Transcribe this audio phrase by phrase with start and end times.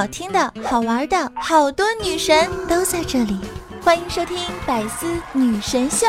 [0.00, 3.38] 好听的、好玩的，好多女神都在这里，
[3.82, 6.06] 欢迎收听《百思女神秀》。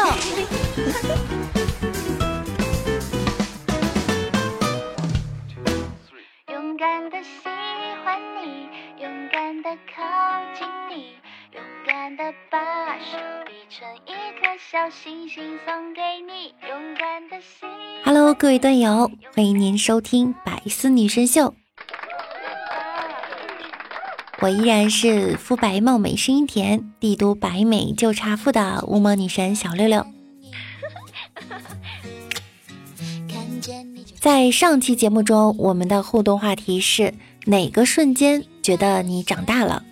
[6.47, 7.49] 勇敢的喜
[8.05, 8.69] 欢你，
[9.03, 10.01] 勇敢的靠
[10.57, 11.15] 近你，
[11.53, 17.67] 勇敢的把手比成一颗小星星送给你，勇敢的心。
[18.05, 21.47] Hello，各位段友，欢迎您收听《百思女神秀》。
[24.41, 30.03] 我依然是肤白貌美、声音甜、帝都白美就差富的乌魔女神小六六。
[34.19, 37.13] 在上期节目中，我们的互动话题是
[37.45, 39.83] 哪个瞬间觉得你长大了？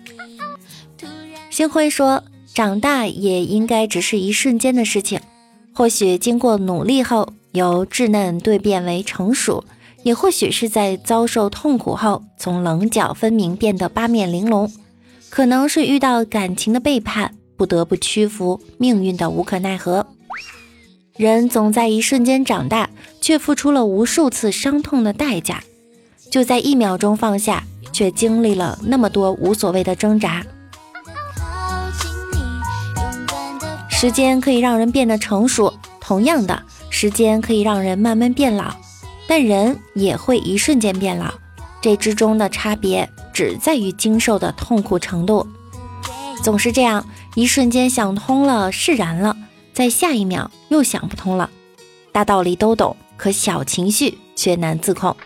[1.48, 5.20] 星辉说，长大也应该只是一瞬间的事情，
[5.72, 9.64] 或许经过努力后，由稚嫩蜕变为成熟。
[10.02, 14.66] 也或许是在遭受痛苦后，从棱角分明变得八面玲珑；
[15.28, 20.06] 可能是遇到感情的背叛，不得不屈服命运的无可奈何。
[21.16, 22.88] 人总在一瞬间长大，
[23.20, 25.56] 却付出了无数次伤痛的代价；
[26.30, 30.42] 就在一秒钟放下，却经历了那么多无所谓的挣扎。
[33.90, 38.74] 时间可以让人变得成熟，同样的，时间可以让人慢慢变老。
[39.30, 41.32] 但人也会一瞬间变老，
[41.80, 45.46] 这之中的差别只在于经受的痛苦程度。
[46.42, 49.36] 总是这样，一瞬间想通了，释然了，
[49.72, 51.48] 在下一秒又想不通了。
[52.10, 55.16] 大道理都懂，可小情绪却难自控。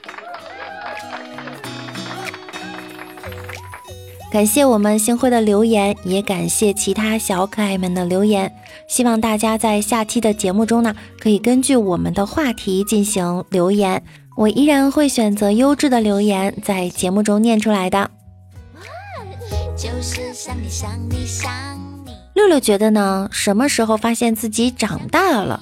[4.34, 8.52] 感谢我们星辉的留言，也感谢其他小可爱们的留言。
[8.88, 14.02] 希望大家在下期的节目中呢，可以根据我们的话题进行留言，
[14.36, 18.10] 我依然会选择优质的留言在节目中念出来的。
[22.34, 25.60] 六六觉得呢，什么时候发现自己长大了？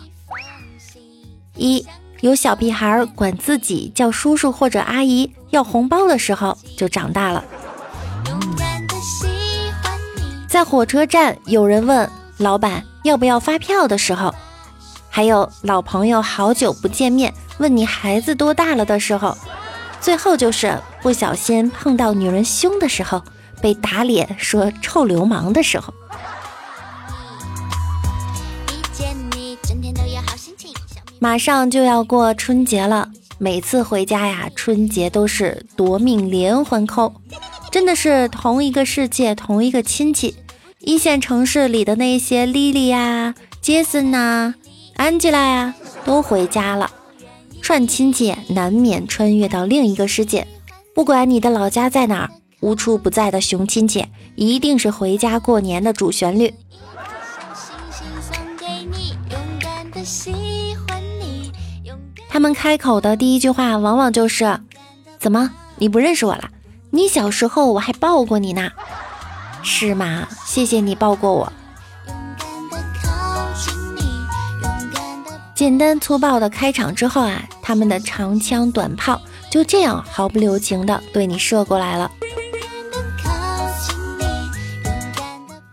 [1.56, 1.84] 一
[2.22, 7.44] 有小屁孩管自己叫叔叔或者阿姨要红包的时候，就长大了。
[10.48, 14.34] 在火车站，有人问老板要不要发票的时候，
[15.08, 19.36] 还有老朋友好久不见面问你孩子多大了的时候，
[20.00, 23.22] 最后就是不小心碰到女人胸的时候，
[23.60, 25.92] 被打脸说臭流氓的时候。
[31.18, 33.08] 马上就要过春节了，
[33.38, 37.14] 每次回家呀，春节都是夺命连环扣，
[37.72, 40.36] 真的是同一个世界，同一个亲戚。
[40.80, 44.54] 一线城市里的那些莉莉呀、杰森呐、
[44.96, 45.74] 安吉拉呀，
[46.04, 46.90] 都回家了。
[47.62, 50.46] 串亲戚难免穿越到另一个世界，
[50.94, 52.30] 不管你的老家在哪儿，
[52.60, 56.52] 无处不在的熊亲戚一定是回家过年的主旋律。
[62.28, 64.60] 他们开口的第一句话，往往就是
[65.18, 66.50] ：“怎么，你不认识我了？
[66.94, 68.70] 你小时候我还抱过你呢。”
[69.64, 70.28] 是吗？
[70.44, 71.52] 谢谢你抱过我。
[75.54, 79.20] 简单粗暴的开场之后啊，他们的长枪短炮
[79.50, 82.10] 就这样毫不留情的对你射过来了。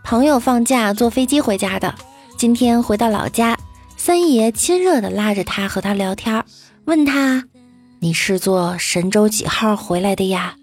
[0.04, 1.96] 朋友放假坐飞机回家的，
[2.38, 3.58] 今天回到老家，
[3.98, 6.46] 三爷亲热的拉着他和他聊天，
[6.86, 7.44] 问他
[8.00, 10.56] ：“你是坐神舟几号回来的呀？”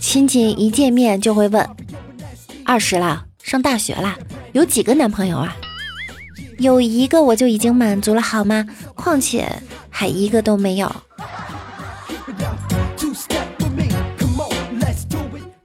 [0.00, 1.68] 亲戚一见面就会问
[2.64, 4.16] ：“二十了，上大学了，
[4.52, 5.56] 有几个男朋友啊？”
[6.58, 8.64] 有一个我就已经满足了，好吗？
[8.94, 9.50] 况且
[9.90, 10.94] 还一个都没有。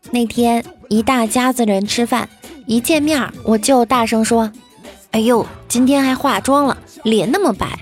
[0.09, 2.27] 那天一大家子人吃饭，
[2.65, 4.51] 一见面我就大声说
[5.11, 7.77] ：“哎呦，今天还化妆了，脸那么白。”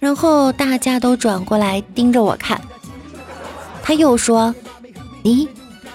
[0.00, 2.60] 然后大家都转过来盯着我看，
[3.82, 4.54] 他又说
[5.24, 5.48] ：“咦，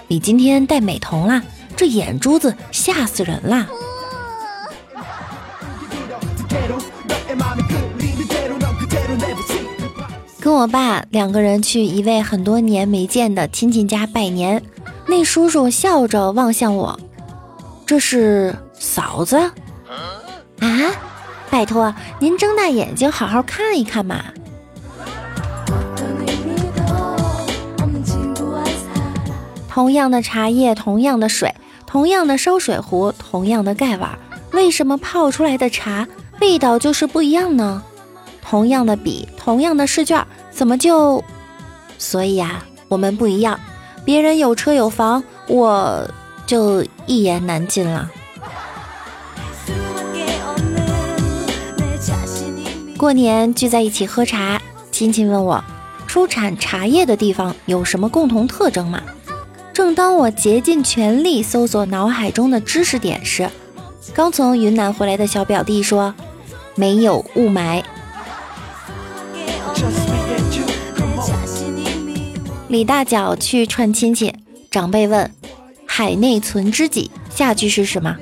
[0.08, 1.42] 你今天戴美瞳啦？
[1.76, 3.68] 这眼珠子吓死人啦！”
[10.40, 14.62] 跟我爸两个人去一位很多年没见的亲戚家拜年，
[15.08, 17.00] 那叔叔笑着望向我
[17.88, 19.54] ：“这是嫂子啊？”
[21.54, 24.24] 拜托，您睁大眼睛好好看一看嘛！
[29.70, 31.54] 同样的茶叶，同样的水，
[31.86, 34.18] 同样的烧水壶，同样的盖碗，
[34.52, 36.08] 为什么泡出来的茶
[36.42, 37.84] 味道就是不一样呢？
[38.42, 41.24] 同样的笔，同样的试卷，怎么就……
[42.00, 43.60] 所以啊，我们不一样。
[44.04, 46.10] 别人有车有房，我
[46.48, 48.10] 就一言难尽了。
[53.04, 55.62] 过年聚在一起喝茶，亲戚问我，
[56.08, 59.04] 出产茶叶的地方有什么共同特征吗？
[59.74, 63.50] 正当我竭尽全力搜索脑海中的知识点时，
[64.14, 66.16] 刚从云南回来的小表弟说，
[66.76, 67.84] 没有雾霾。
[72.70, 74.34] 李大脚去串亲戚，
[74.72, 75.30] 长辈问
[75.86, 78.16] ：“海内存知己，下句是什么？”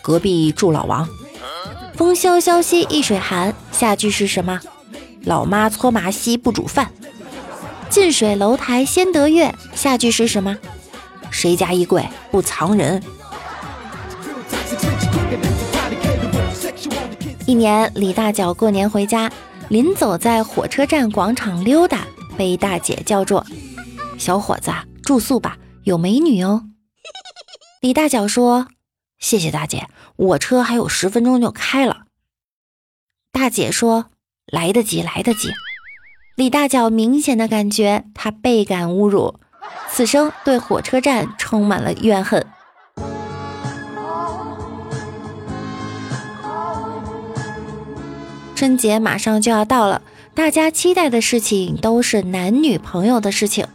[0.00, 1.06] 隔壁住老王。
[1.98, 4.60] 风萧萧兮易水寒，下句是什么？
[5.24, 6.92] 老妈搓麻稀不煮饭。
[7.90, 10.56] 近水楼台先得月，下句是什么？
[11.28, 13.02] 谁家衣柜不藏人？
[17.46, 19.28] 一年，李大脚过年回家，
[19.68, 22.06] 临走在火车站广场溜达，
[22.36, 23.42] 被大姐叫住。
[24.16, 24.70] 小伙子，
[25.02, 26.62] 住宿吧，有美女哦。
[27.80, 28.68] 李大脚说
[29.18, 32.02] ：“谢谢大姐，我车还有十分钟就开了。”
[33.32, 34.06] 大姐说
[34.46, 35.52] ：“来得及，来得及。”
[36.36, 39.34] 李大脚明显的感觉他倍感侮辱，
[39.90, 42.46] 此生对火车站充满了怨恨。
[48.54, 50.02] 春节马上就要到了，
[50.34, 53.66] 大家期待的事情都是男女朋友的事情。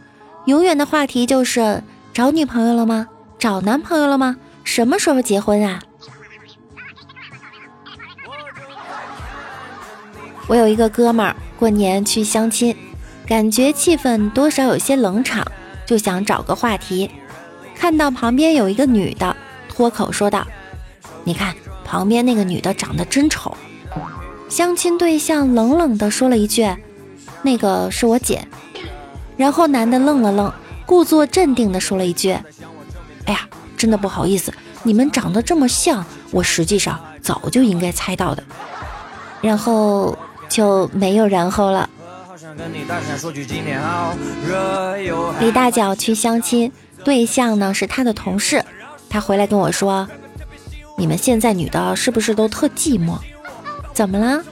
[0.44, 1.82] 永远的话题就是
[2.12, 3.08] 找女朋友了吗？
[3.38, 4.36] 找男朋友了吗？
[4.62, 5.82] 什么时候结婚啊？
[10.46, 12.76] 我有一个哥们儿过年去相亲，
[13.26, 15.46] 感觉气氛多少有些冷场，
[15.86, 17.10] 就想找个话题。
[17.74, 19.34] 看到旁边有一个女的，
[19.68, 20.46] 脱口说道
[21.24, 21.54] ：“你看
[21.84, 23.56] 旁边那个女的长得真丑。”
[24.48, 26.68] 相亲对象冷冷地说了一句
[27.42, 28.46] ：“那个是我姐。”
[29.36, 30.52] 然后男的愣了愣，
[30.86, 32.30] 故作镇定地说了一句
[33.24, 34.52] ：“哎呀，真的不好意思，
[34.82, 38.44] 你们长得这么像，我实际上早就应该猜到的。”
[39.42, 40.16] 然后
[40.48, 41.88] 就没有然后了。
[45.40, 46.70] 李大脚去相亲，
[47.04, 48.64] 对象呢是他的同事，
[49.08, 50.08] 他回来跟我说
[50.98, 53.18] ：“你们现在女的是不是都特寂寞？
[53.92, 54.42] 怎么了？”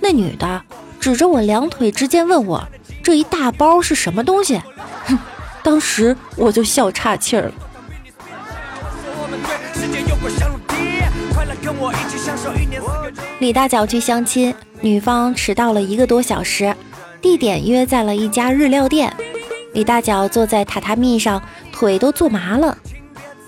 [0.00, 0.62] 那女的
[1.00, 2.66] 指着我两腿之间问我。
[3.02, 4.60] 这一大包是什么东西？
[5.06, 5.18] 哼，
[5.62, 7.52] 当时我就笑岔气儿了。
[13.38, 16.74] 李大脚去相亲，女方迟到了一个多小时，
[17.20, 19.14] 地点约在了一家日料店。
[19.72, 21.40] 李大脚坐在榻榻米上，
[21.72, 22.76] 腿都坐麻了。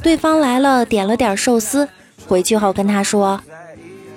[0.02, 1.88] 对方来了，点了点寿司，
[2.26, 3.40] 回去后跟他说：“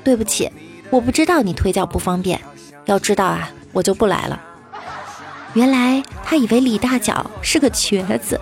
[0.03, 0.51] 对不起，
[0.89, 2.39] 我不知道你腿脚不方便，
[2.85, 4.39] 要知道啊，我就不来了。”
[5.53, 8.39] 原来他以为李大脚是个瘸子。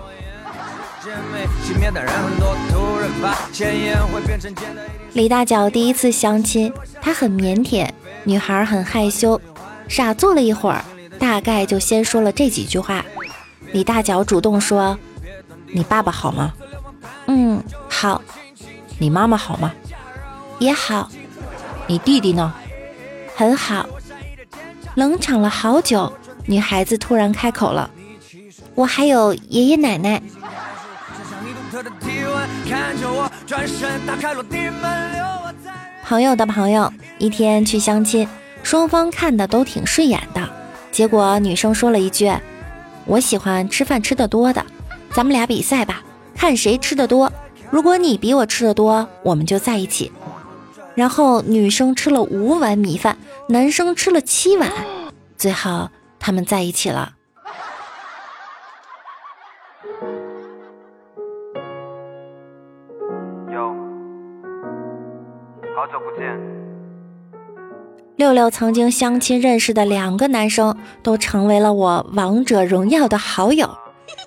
[5.12, 7.88] 李大脚第一次相亲，他很腼腆，
[8.24, 9.40] 女孩很害羞，
[9.88, 10.84] 傻坐了一会儿，
[11.18, 13.04] 大概就先说了这几句话。
[13.72, 14.98] 李大脚主动说
[15.72, 16.52] ：“你爸爸好吗
[17.26, 18.22] ？”“嗯，好。
[18.98, 19.72] ”“你妈妈好吗
[20.60, 21.10] ？”“也好。
[21.88, 22.54] ”“你弟弟呢
[23.34, 23.86] ？”“很好。”
[24.94, 26.12] 冷场了好久。
[26.46, 27.90] 女孩子突然开口了
[28.74, 30.22] ：“我还有爷爷奶奶。”
[31.82, 35.72] 的体温，看着我转身打开落地门，留我在
[36.04, 38.28] 朋友的朋友一天去相亲，
[38.62, 40.48] 双方看的都挺顺眼的。
[40.90, 42.32] 结果女生说了一句
[43.06, 44.64] ：“我喜欢吃饭吃的多的，
[45.12, 46.02] 咱们俩比赛吧，
[46.34, 47.32] 看谁吃的多。
[47.70, 50.12] 如果你比我吃的多，我们就在一起。”
[50.94, 53.16] 然后女生吃了五碗米饭，
[53.48, 54.70] 男生吃了七碗，
[55.36, 55.88] 最后。
[56.24, 57.14] 他们在一起了。
[68.22, 73.68] 六六曾经相亲认识的两个男生，都成为了我王者荣耀的好友。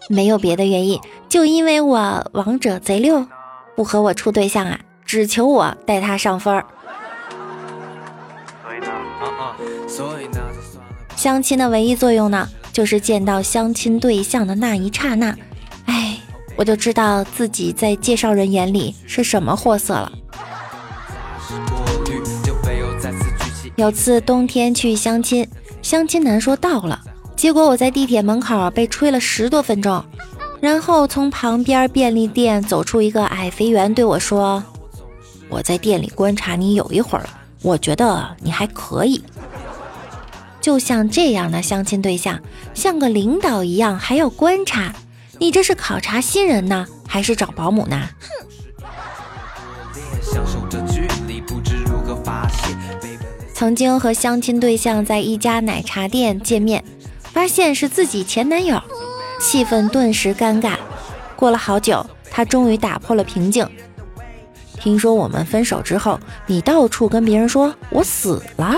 [0.09, 0.99] 没有别的原因，
[1.29, 3.25] 就因为我王者贼六，
[3.73, 6.65] 不和我处对象啊，只求我带他上分儿。
[11.15, 15.33] 相亲的唯一作用呢，就是见到相亲对象的那一刹那，
[15.85, 16.17] 哎，
[16.57, 20.11] 我就知道自己在介绍人眼里是什么货色了。
[23.75, 25.45] 有次冬天去相亲，
[25.81, 27.01] 相亲男说到了，
[27.35, 30.03] 结果我在地铁门口被吹了十多分钟，
[30.61, 34.63] 然后从旁边便利店走出一个矮肥圆对我说
[35.49, 37.29] ：“我在店里观察你有一会儿了，
[37.61, 39.21] 我觉得你还可以。
[40.61, 42.39] 就像这样的相亲对象，
[42.73, 44.95] 像个领导一样还要观察，
[45.37, 47.99] 你这是考察新人呢，还是找保姆呢？
[48.21, 48.47] 哼
[53.55, 56.83] 曾经和相亲对象在一家奶茶店见面，
[57.21, 58.77] 发现是自己前男友，
[59.39, 60.73] 气氛顿时尴尬。
[61.37, 63.65] 过了好久，他终于打破了平静。
[64.77, 68.75] 听说我们分手之后，你到处跟别人说我死了。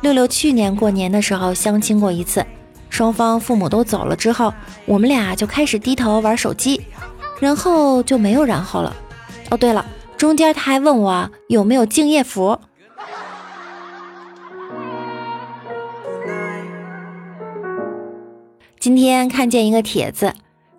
[0.00, 2.42] 六六去年过年的时候相亲过一次，
[2.88, 4.54] 双方父母都走了之后，
[4.86, 6.80] 我们俩就开始低头玩手机，
[7.40, 8.96] 然后就没有然后了。
[9.50, 9.84] 哦，对了，
[10.16, 12.58] 中间他还问我有没有敬业福。
[18.78, 20.34] 今天看见一个帖子，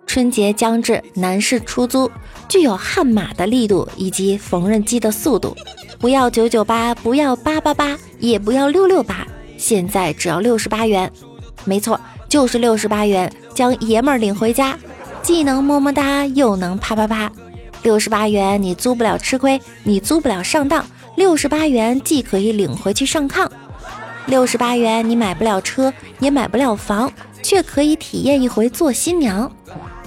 [0.06, 2.10] 春节将至，男士出租
[2.48, 5.56] 具有悍马的力度以及缝纫机的速度。
[5.98, 11.10] 不要九九八，不要八八八，也不要六六八，现在只要六十八元。
[11.64, 14.78] 没错，就是六十八元，将爷们儿领回家，
[15.20, 17.32] 既能么么哒，又能啪啪啪。
[17.86, 20.84] 六十八元，你租不了吃亏，你租不了上当。
[21.14, 23.48] 六十八元，既可以领回去上炕。
[24.26, 27.12] 六十八元，你买不了车，也买不了房，
[27.44, 29.48] 却可以体验一回做新娘。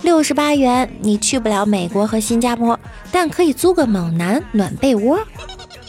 [0.01, 2.77] 六十八元，你去不了美国和新加坡，
[3.13, 5.17] 但可以租个猛男暖被窝。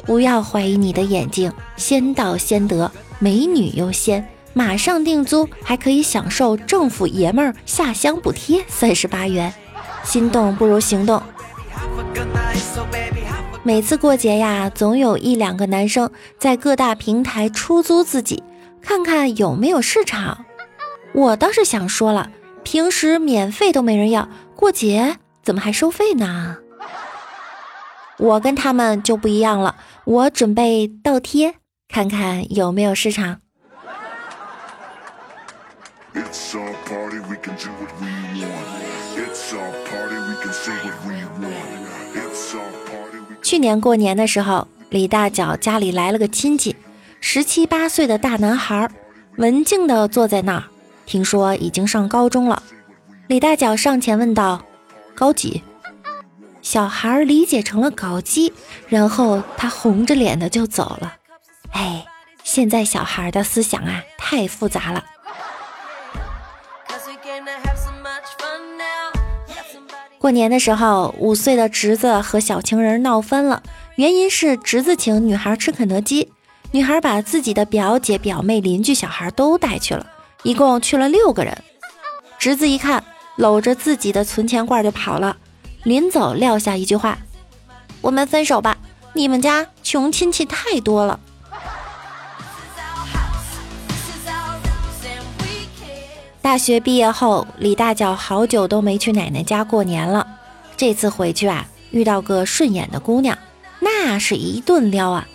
[0.06, 9.52] 不要怀疑你的眼睛，先到先得，美女优先，马上订租，还可以享受政府爷们儿下乡补贴三十八元。
[10.04, 11.20] 心动不如行动。
[13.62, 18.42] 每次过节呀，总有一两个男生在各大平台出租自己，
[18.80, 20.44] 看看有没有市场。
[21.12, 22.30] 我倒是想说了，
[22.64, 26.56] 平时免费都没人要，过节怎么还收费呢？
[28.18, 31.54] 我跟他们就不一样了，我准备倒贴，
[31.88, 33.40] 看看有没有市场。
[36.14, 38.08] It's our party, we can do what we
[38.40, 38.66] want.
[39.16, 41.54] It's our party, we can say what we want.
[42.14, 43.42] It's our party, we can...
[43.42, 46.74] 去年过年的时候，李大脚家里来了个亲戚，
[47.20, 48.90] 十七八岁的大男孩，
[49.36, 50.64] 文静的坐在那儿，
[51.06, 52.62] 听说已经上高中了。
[53.28, 54.64] 李大脚上前问道
[55.14, 55.62] ：“高几？”
[56.60, 58.52] 小孩理解成了搞基，
[58.88, 61.14] 然后他红着脸的就走了。
[61.70, 62.04] 哎，
[62.42, 65.04] 现在小孩的思想啊太复杂了。
[70.20, 73.62] 过年的时候，五岁的侄子和小情人闹翻了，
[73.96, 76.30] 原因是侄子请女孩吃肯德基，
[76.72, 80.06] 女孩把自己的表姐、表妹、邻居小孩都带去了，
[80.42, 81.56] 一共去了六个人。
[82.38, 83.02] 侄子一看，
[83.36, 85.34] 搂着自己的存钱罐就跑了。
[85.84, 87.16] 临走撂下一句话
[88.02, 88.76] ：“我们分手吧，
[89.14, 91.18] 你们家穷亲戚太多了。”
[96.42, 100.26] 大学毕业后，李大脚好久都没去奶奶家过年了。
[100.76, 103.36] 这次回去啊，遇到个顺眼的姑娘，
[103.78, 105.28] 那是一顿撩啊，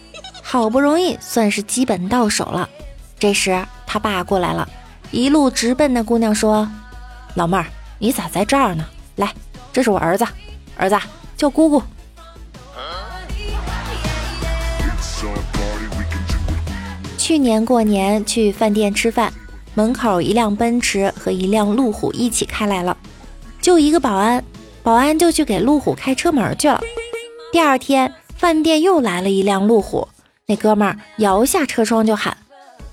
[0.44, 2.68] 好不容易算是基本到手了。
[3.20, 4.68] 这时他爸过来了，
[5.12, 6.68] 一路直奔那姑娘说
[7.36, 7.68] ：“老妹儿，
[8.00, 8.84] 你咋在这儿呢？
[9.16, 9.32] 来。”
[9.72, 10.26] 这是我儿子，
[10.78, 10.98] 儿子
[11.38, 11.84] 叫姑姑。
[17.18, 19.34] 去年过年去饭店吃饭，
[19.76, 22.96] 门口一辆奔驰和一辆路虎一起开来了，
[23.62, 24.42] 就一个保安，
[24.82, 26.82] 保安就去给路虎开车门去了。
[27.52, 30.08] 第二天饭店又来了一辆路虎，
[30.46, 32.38] 那哥们儿摇下车窗就喊：“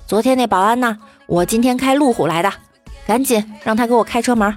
[0.08, 0.98] 昨天那保安呢？
[1.26, 2.52] 我今天开路虎来的，
[3.06, 4.52] 赶紧让他给我开车门。”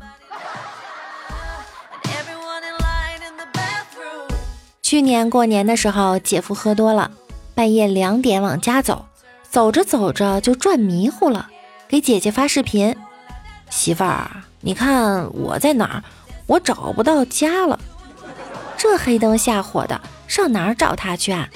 [4.81, 7.11] 去年过年的时候，姐夫喝多了，
[7.53, 9.05] 半夜两点往家走，
[9.47, 11.49] 走着走着就转迷糊了，
[11.87, 12.95] 给姐姐发视频
[13.69, 14.29] ：“媳妇儿，
[14.61, 16.03] 你看我在哪儿？
[16.47, 17.79] 我找不到家了。”
[18.77, 21.47] 这黑灯瞎火的，上哪儿找他去啊？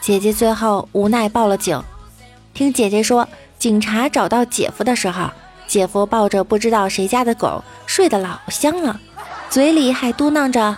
[0.00, 1.82] 姐姐最后无奈报了警。
[2.52, 3.28] 听姐姐说，
[3.58, 5.30] 警察找到姐夫的时候，
[5.66, 9.00] 姐夫抱着不知道谁家的狗睡得老香了，
[9.48, 10.76] 嘴里还嘟囔着：“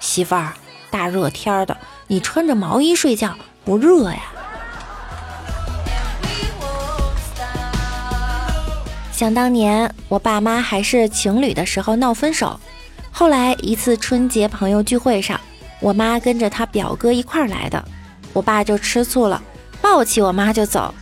[0.00, 0.52] 媳妇儿。”
[0.90, 4.22] 大热天的，你穿着毛衣睡觉不热呀？
[9.14, 12.58] 想当年我爸妈还是情侣的时候闹分手，
[13.12, 15.40] 后来一次春节朋友聚会上，
[15.78, 17.82] 我妈跟着她表哥一块儿来的，
[18.32, 19.40] 我爸就吃醋了，
[19.80, 20.92] 抱起我妈就走。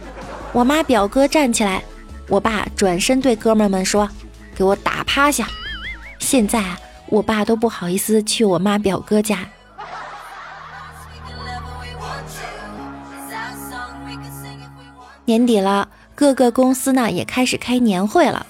[0.52, 1.83] 我妈表哥站起来，
[2.28, 4.07] 我爸转身对哥们们说
[4.54, 5.49] ：“给我打趴下！”
[6.21, 6.78] 现在啊。
[7.09, 9.40] 我爸都不好意思去我妈表哥家。
[15.26, 15.87] 年底了，
[16.23, 18.47] 各个公司呢也开始开年会了。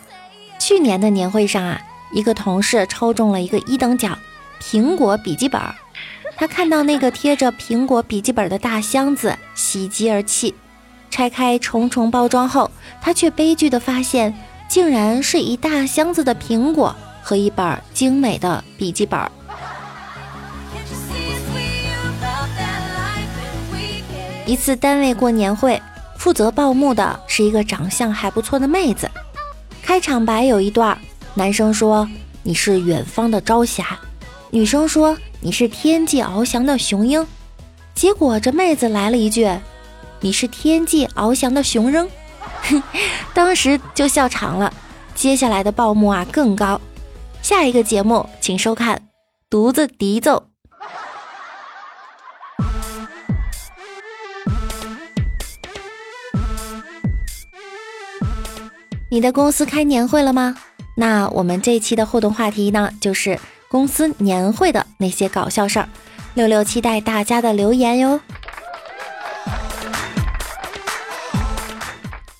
[0.58, 1.80] 去年的年会上啊，
[2.12, 4.18] 一个同事抽中了一个一等奖——
[4.60, 5.58] 苹果笔记本。
[6.36, 10.54] 他看到那个贴着苹果笔记本的大箱子，喜极而泣。
[11.10, 14.34] 拆开重重包装后，他却悲剧的发现，
[14.68, 19.18] 竟然是一大箱子的苹果和一本精美的笔记本。
[24.44, 25.80] 一次单位过年会，
[26.22, 29.10] 负责报幕的是一个长相还不错的妹子。
[29.82, 30.96] 开场白有一段，
[31.34, 32.08] 男生说
[32.44, 33.98] ：“你是远方的朝霞。”
[34.50, 37.26] 女生说：“你是天际翱翔的雄鹰。”
[37.92, 39.50] 结果这妹子来了一句。
[40.20, 42.08] 你是天际翱翔的雄鹰，
[43.34, 44.72] 当时就笑场了。
[45.16, 46.80] 接下来的报幕啊更高，
[47.42, 48.96] 下一个节目请收看
[49.50, 50.44] 《独自笛奏》。
[59.12, 60.56] 你的公司开年会了吗？
[60.94, 63.38] 那我们这一期的互动话题呢，就是
[63.68, 65.88] 公司年会的那些搞笑事儿。
[66.32, 68.18] 六六期待大家的留言哟。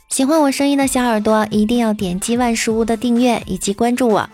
[0.08, 4.30] 喜欢我声音的小耳朵，一定要点击万事屋的订阅以及关注我。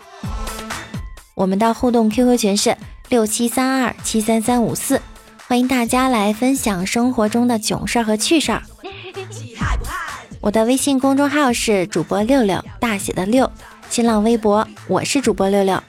[1.35, 2.77] 我们的互动 QQ 群是
[3.09, 5.01] 六七三二七三三五四，
[5.49, 8.63] 欢迎大家来分享生活中的囧事儿和趣事儿。
[10.41, 13.51] 我的微信公众号是主播六六大写的六，
[13.89, 15.81] 新浪微博我是主播六六。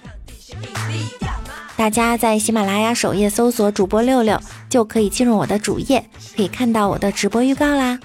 [1.76, 6.04] 大家在喜马拉雅首页搜索主播六六，就可以进入我的主页，
[6.36, 7.98] 可以看到我的直播预告啦。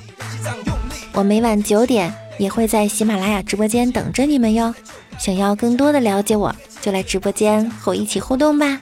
[1.14, 4.74] 我每晚九点也会在喜马拉雅直播间等着你们哟。
[5.18, 8.80] 想要更多的了解我，就来直播间和我一起互动吧。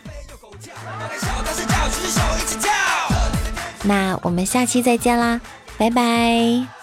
[3.83, 5.39] 那我们下期再见啦，
[5.77, 6.82] 拜拜。